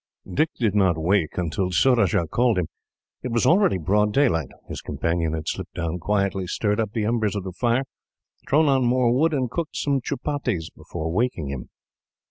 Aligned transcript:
Dick 0.33 0.49
did 0.57 0.73
not 0.73 0.97
wake 0.97 1.37
until 1.37 1.69
Surajah 1.69 2.25
called 2.25 2.57
him. 2.57 2.69
It 3.21 3.31
was 3.31 3.45
already 3.45 3.77
broad 3.77 4.11
daylight. 4.13 4.49
His 4.67 4.81
companion 4.81 5.33
had 5.33 5.43
slipped 5.47 5.75
down 5.75 5.99
quietly, 5.99 6.47
stirred 6.47 6.79
up 6.79 6.93
the 6.93 7.05
embers 7.05 7.35
of 7.35 7.43
the 7.43 7.53
fire, 7.53 7.83
thrown 8.49 8.67
on 8.67 8.83
more 8.83 9.13
wood, 9.13 9.31
and 9.31 9.47
cooked 9.47 9.77
some 9.77 10.01
chupatties 10.01 10.71
before 10.75 11.11
waking 11.11 11.49
him. 11.49 11.69